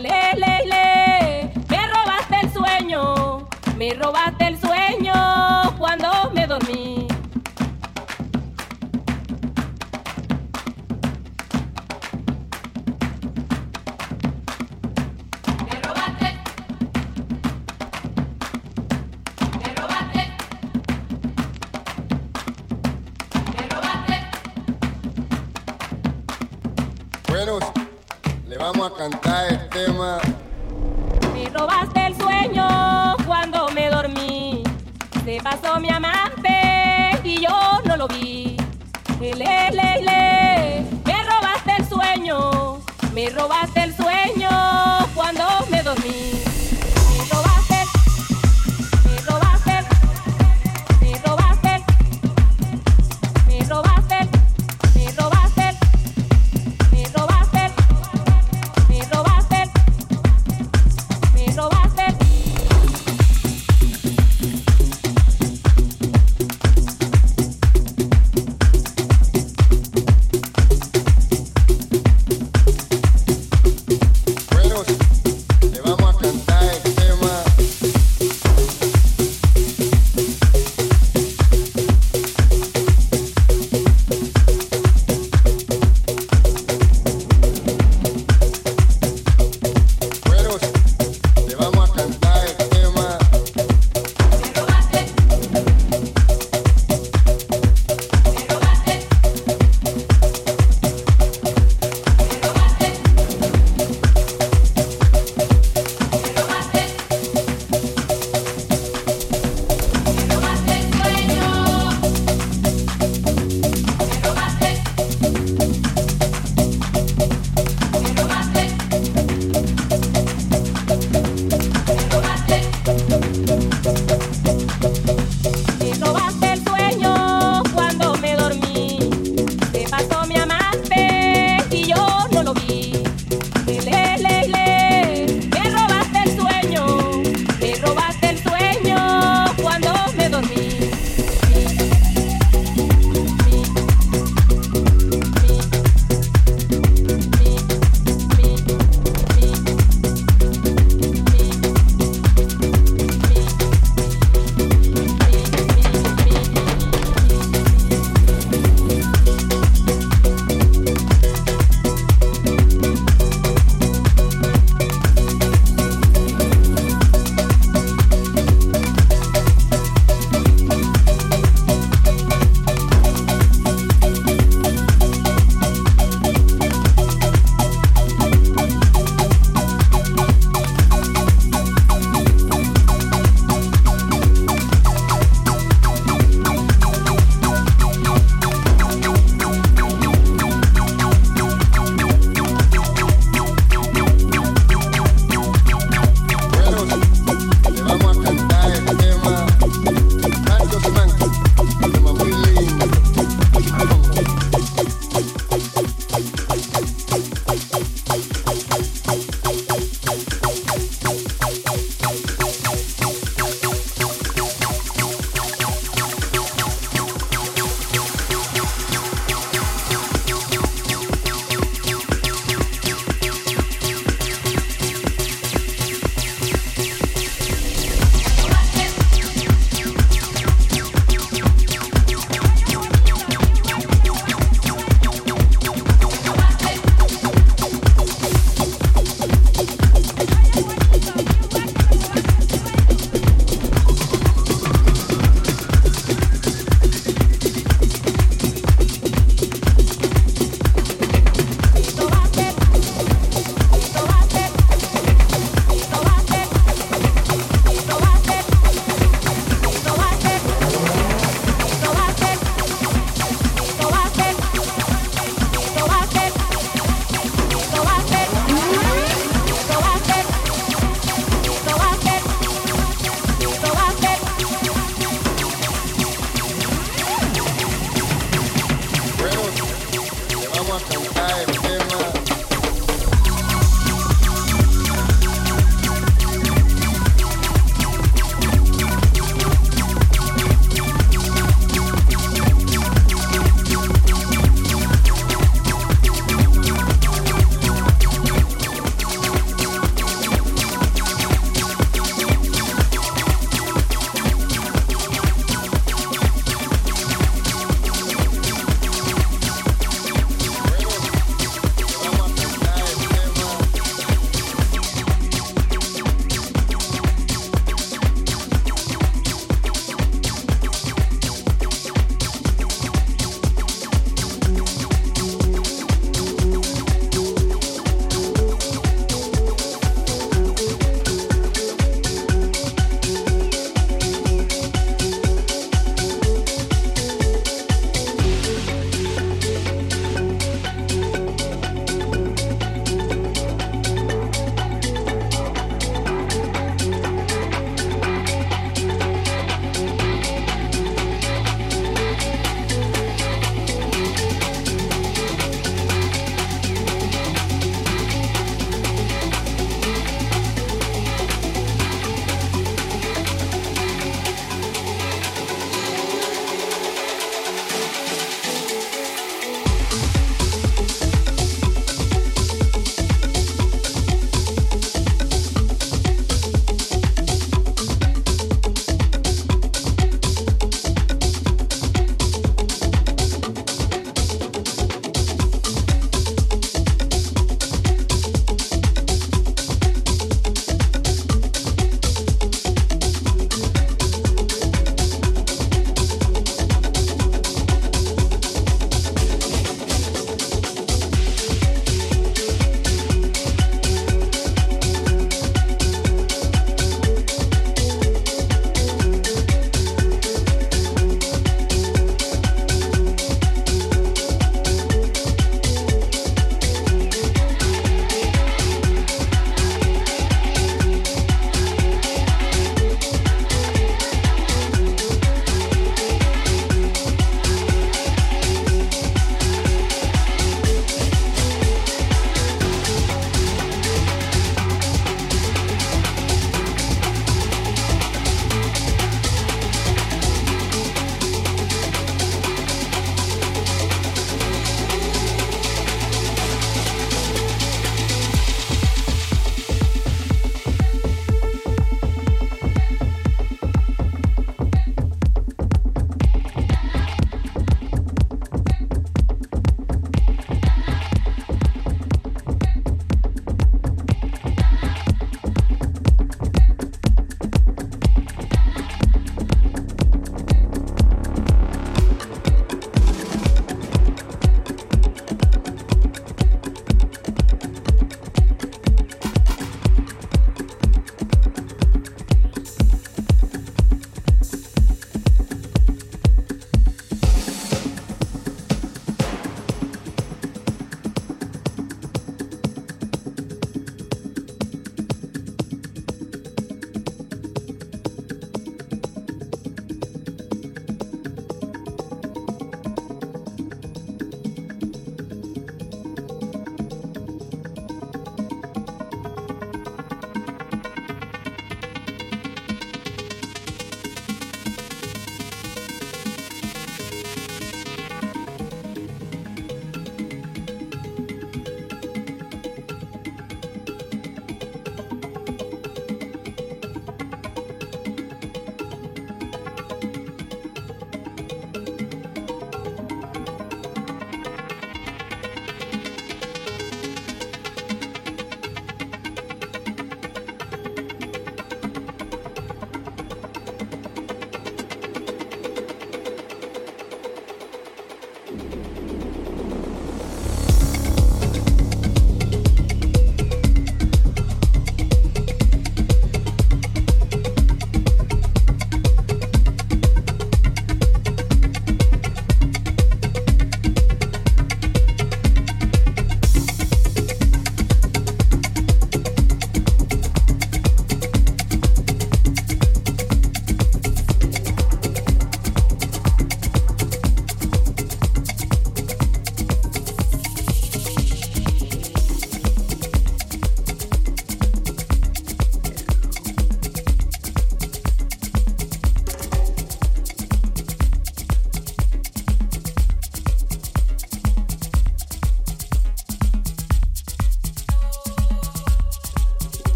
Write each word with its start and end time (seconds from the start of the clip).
le, 0.00 1.50
me 1.68 1.86
robaste 1.88 2.36
el 2.42 2.52
sueño, 2.52 3.48
me 3.76 3.92
robaste. 3.94 4.41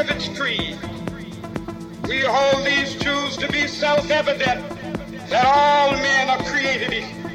its 0.09 0.27
creed, 0.37 0.77
we 2.07 2.21
hold 2.21 2.65
these 2.65 2.95
truths 2.99 3.37
to 3.37 3.47
be 3.51 3.67
self-evident 3.67 4.61
that 5.29 5.45
all 5.45 5.91
men 5.93 6.29
are 6.29 6.43
created 6.43 6.93
equal. 6.93 7.31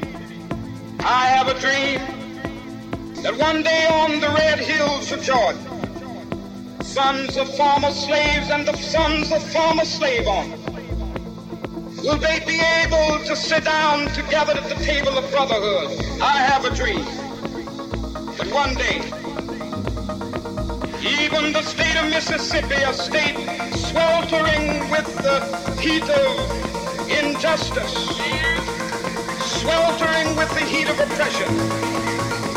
I 0.99 1.27
have 1.27 1.47
a 1.47 1.59
dream 1.59 3.13
that 3.23 3.37
one 3.37 3.63
day 3.63 3.87
on 3.91 4.19
the 4.19 4.29
red 4.29 4.59
hills 4.59 5.11
of 5.11 5.21
Georgia, 5.21 5.57
sons 6.83 7.37
of 7.37 7.53
former 7.57 7.91
slaves 7.91 8.49
and 8.49 8.67
the 8.67 8.75
sons 8.77 9.31
of 9.31 9.43
former 9.51 9.85
slave 9.85 10.25
owners, 10.27 10.59
will 12.03 12.17
they 12.17 12.39
be 12.47 12.59
able 12.83 13.23
to 13.25 13.35
sit 13.35 13.65
down 13.65 14.07
together 14.09 14.53
at 14.53 14.69
the 14.69 14.83
table 14.83 15.17
of 15.17 15.29
brotherhood? 15.31 15.91
I 16.21 16.37
have 16.43 16.65
a 16.65 16.73
dream 16.75 17.03
that 18.35 18.49
one 18.53 18.73
day 18.75 19.20
from 21.41 21.53
the 21.53 21.63
state 21.63 21.95
of 21.97 22.07
Mississippi, 22.07 22.75
a 22.83 22.93
state 22.93 23.35
sweltering 23.73 24.87
with 24.91 25.07
the 25.25 25.41
heat 25.81 26.03
of 26.03 27.01
injustice, 27.19 27.93
sweltering 29.57 30.35
with 30.35 30.53
the 30.53 30.63
heat 30.63 30.87
of 30.87 30.99
oppression, 30.99 31.49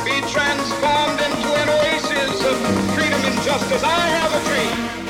be 0.05 0.21
transformed 0.31 1.19
into 1.19 1.49
an 1.63 1.69
oasis 1.71 2.45
of 2.45 2.57
freedom 2.95 3.23
and 3.25 3.41
justice. 3.43 3.83
I 3.83 4.01
have 4.19 4.35
a 4.35 4.45
dream. 4.95 5.04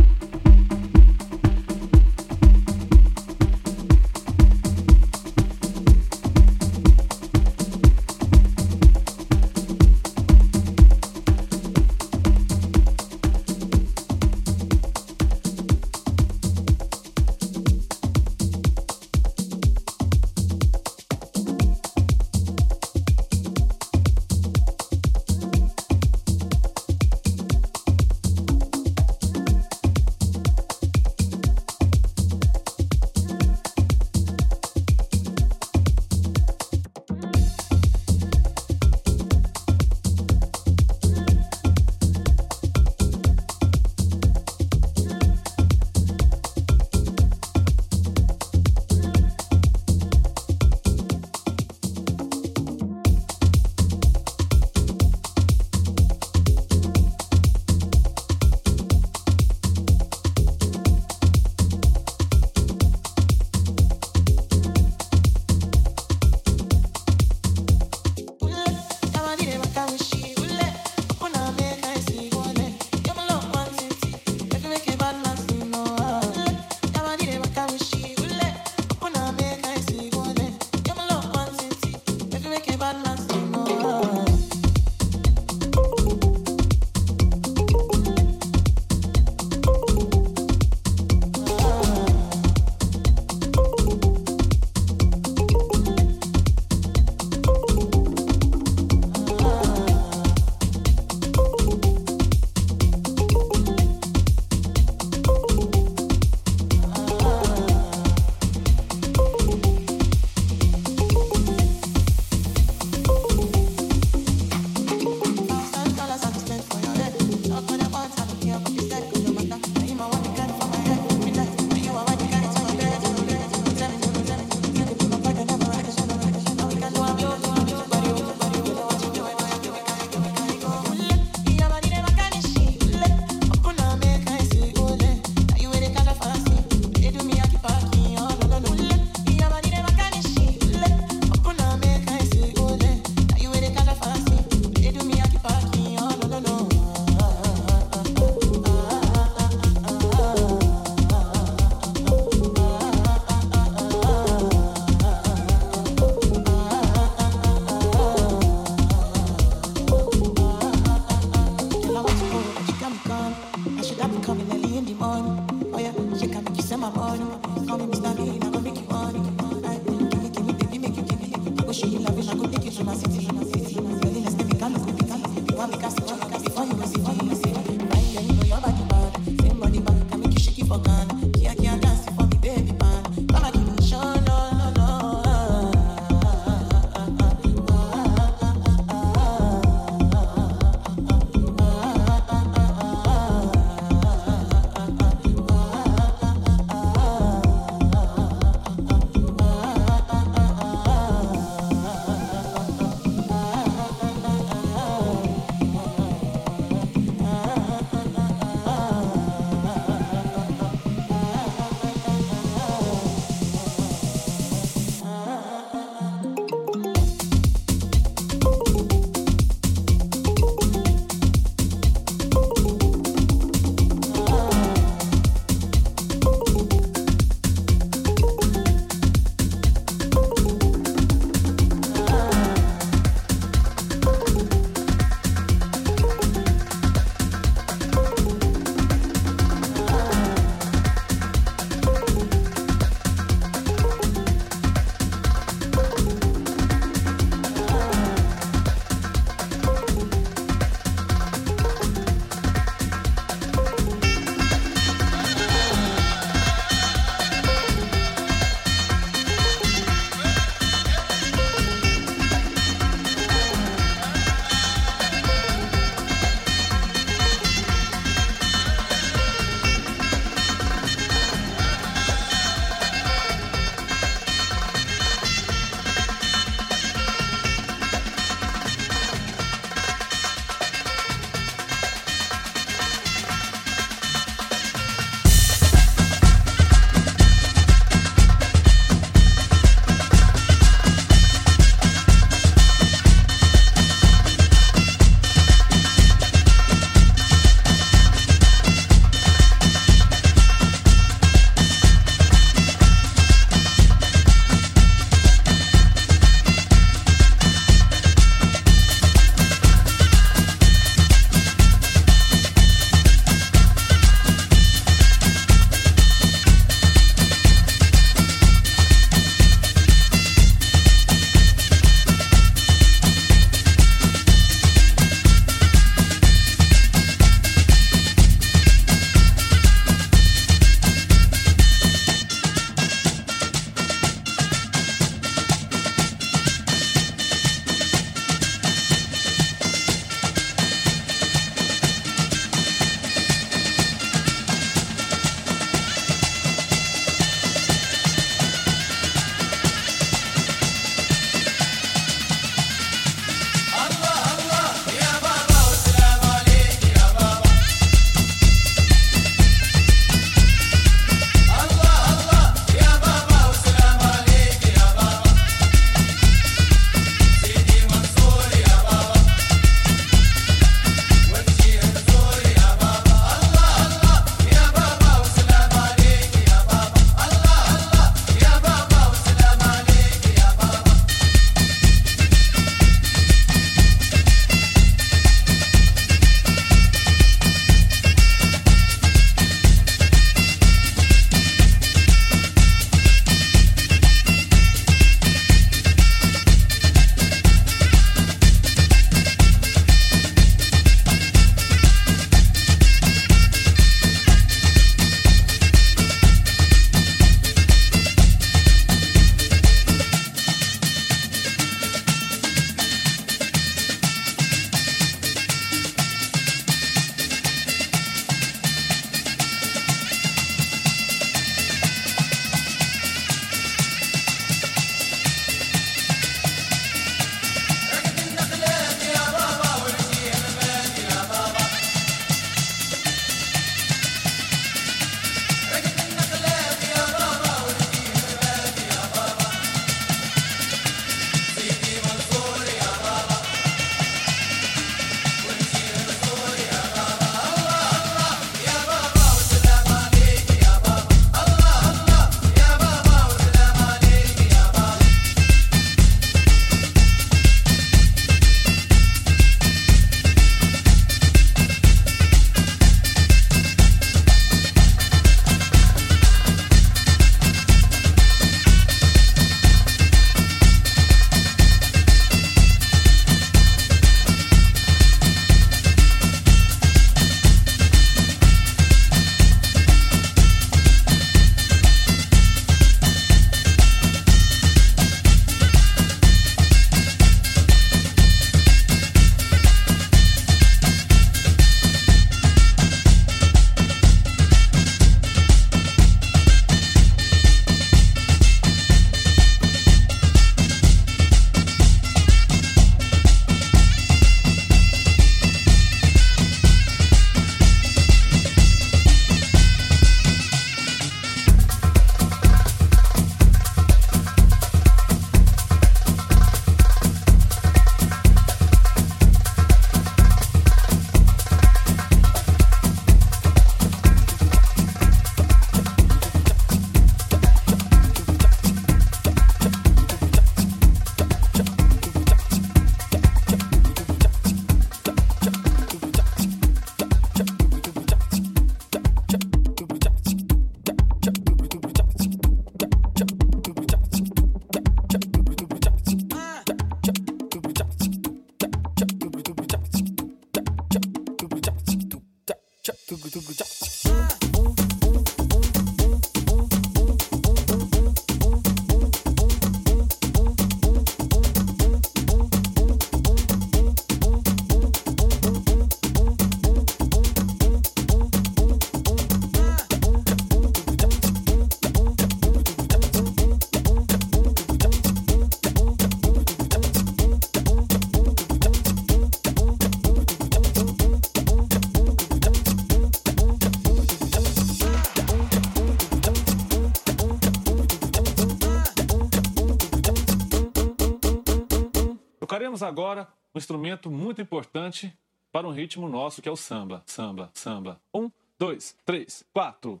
agora 592.82 593.28
um 593.54 593.58
instrumento 593.58 594.10
muito 594.10 594.40
importante 594.40 595.12
para 595.50 595.66
um 595.66 595.70
ritmo 595.70 596.08
nosso, 596.08 596.40
que 596.40 596.48
é 596.48 596.52
o 596.52 596.56
samba. 596.56 597.02
Samba, 597.06 597.50
samba. 597.54 598.00
Um, 598.14 598.30
dois, 598.58 598.96
três, 599.04 599.44
quatro. 599.52 600.00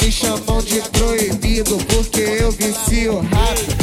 me 0.00 0.10
chamam 0.10 0.62
de 0.64 0.80
proibido 0.90 1.76
porque 1.88 2.20
eu 2.20 2.50
vicio 2.52 3.20
rápido. 3.30 3.81